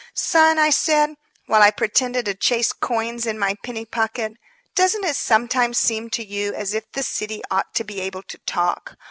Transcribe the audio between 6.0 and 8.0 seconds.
to you as if the city ought to